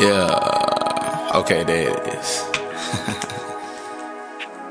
Yeah. 0.00 1.30
Okay, 1.34 1.62
there 1.62 1.90
it 1.90 2.14
is. 2.14 2.42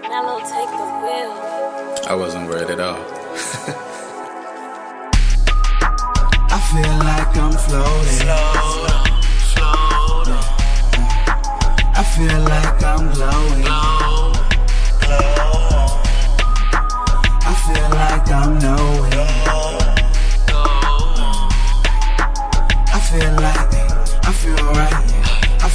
Mello, 0.10 0.40
take 0.40 0.72
the 0.74 0.88
wheel. 1.04 1.34
I 2.10 2.16
wasn't 2.18 2.50
worried 2.50 2.72
at 2.72 2.80
all. 2.80 2.98
I 6.50 6.60
feel 6.72 6.98
like 7.06 7.38
I'm 7.38 7.52
floating. 7.52 8.10
Slow 8.10 8.54
slow 8.54 8.89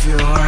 I 0.07 0.44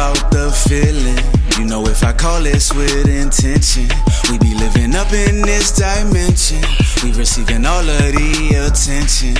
about 0.00 0.30
the 0.30 0.48
feeling. 0.50 1.20
You 1.60 1.68
know, 1.68 1.84
if 1.84 2.02
I 2.02 2.14
call 2.14 2.40
this 2.40 2.72
with 2.72 3.06
intention, 3.06 3.84
we 4.30 4.38
be 4.38 4.54
living 4.56 4.96
up 4.96 5.12
in 5.12 5.42
this 5.42 5.76
dimension. 5.76 6.64
We 7.04 7.12
receiving 7.12 7.66
all 7.66 7.84
of 7.84 8.12
the 8.16 8.64
attention. 8.64 9.36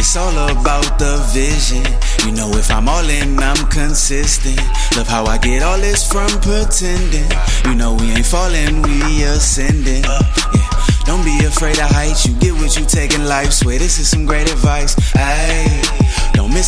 It's 0.00 0.16
all 0.16 0.32
about 0.48 0.98
the 0.98 1.20
vision. 1.36 1.84
You 2.24 2.32
know, 2.32 2.48
if 2.56 2.70
I'm 2.70 2.88
all 2.88 3.04
in, 3.04 3.38
I'm 3.38 3.68
consistent. 3.68 4.56
Love 4.96 5.08
how 5.08 5.26
I 5.26 5.36
get 5.36 5.62
all 5.62 5.76
this 5.76 6.08
from 6.10 6.30
pretending. 6.40 7.28
You 7.68 7.74
know, 7.74 7.92
we 8.00 8.16
ain't 8.16 8.24
falling, 8.24 8.80
we 8.80 9.24
ascending. 9.24 10.04
Yeah. 10.04 10.70
Don't 11.04 11.22
be 11.22 11.36
afraid 11.44 11.78
of 11.78 11.90
heights. 11.92 12.24
You 12.24 12.32
get 12.40 12.54
what 12.54 12.78
you 12.78 12.86
take 12.86 13.12
in 13.12 13.28
life. 13.28 13.52
Swear 13.52 13.78
this 13.78 13.98
is 13.98 14.08
some 14.08 14.24
great 14.24 14.50
advice. 14.50 14.96
Ayy. 15.12 15.65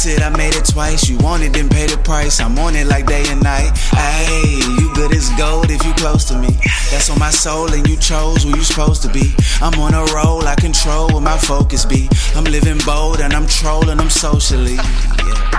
Don't 0.08 0.16
miss 0.16 0.18
it, 0.18 0.22
I 0.22 0.36
made 0.36 0.54
it 0.54 0.64
twice. 0.64 1.08
You 1.08 1.18
want 1.18 1.42
it, 1.42 1.52
then 1.52 1.68
pay 1.68 1.86
the 1.86 1.98
price. 1.98 2.40
I'm 2.40 2.58
on 2.58 2.74
it 2.76 2.86
like 2.86 3.06
day 3.06 3.24
and 3.28 3.42
night. 3.42 3.72
Ayy, 3.92 4.80
you 4.80 4.94
good 4.94 5.12
as 5.14 5.30
gold 5.36 5.70
if 5.70 5.84
you 5.84 5.92
close 5.94 6.24
to 6.26 6.38
me. 6.38 6.48
That's 6.90 7.10
on 7.10 7.18
my 7.18 7.30
soul, 7.30 7.72
and 7.72 7.86
you 7.88 7.96
chose 7.96 8.44
who 8.44 8.56
you 8.56 8.62
supposed 8.62 9.02
to 9.02 9.08
be. 9.12 9.34
I'm 9.60 9.78
on 9.80 9.94
a 9.94 10.04
roll, 10.14 10.46
I 10.46 10.54
control 10.54 11.08
where 11.08 11.20
my 11.20 11.36
focus 11.36 11.84
be. 11.84 12.08
I'm 12.34 12.44
living 12.44 12.78
bold 12.86 13.20
and 13.20 13.32
I'm 13.32 13.46
trolling, 13.46 14.00
I'm 14.00 14.10
socially. 14.10 14.74
Yeah. 14.74 15.50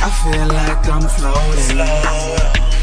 I 0.00 0.10
feel 0.22 0.46
like 0.48 0.88
I'm 0.88 1.08
floating. 1.08 2.75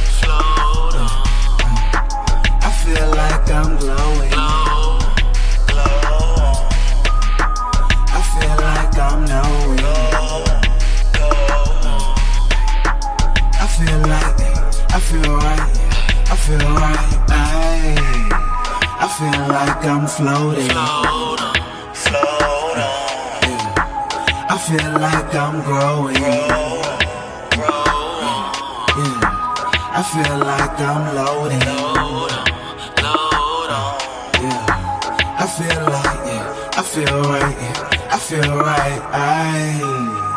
Feel 16.45 16.57
right. 16.59 17.13
Ay. 17.29 17.95
I 18.99 19.07
feel 19.15 19.41
like 19.47 19.83
I'm 19.85 20.05
floating. 20.07 20.67
Slow 20.67 21.35
down, 21.39 21.55
slow 21.95 22.75
down, 22.75 23.71
I 24.51 24.57
feel 24.67 24.91
like 24.99 25.31
I'm 25.43 25.55
growing. 25.63 26.19
grow, 26.19 26.83
grow. 27.55 27.87
Yeah. 28.99 29.19
I 29.95 30.03
feel 30.11 30.37
like 30.51 30.79
I'm 30.91 31.03
loading. 31.15 31.63
Slow 31.63 32.27
down, 32.27 32.47
slow 32.99 33.71
down. 33.71 33.95
Yeah. 34.43 35.43
I 35.43 35.47
feel 35.47 35.83
like 35.95 36.21
yeah. 36.27 36.75
I 36.75 36.83
feel 36.83 37.21
right. 37.31 37.55
Yeah. 37.63 38.15
I 38.15 38.17
feel 38.19 38.51
right. 38.57 39.01
Ay. 39.13 40.32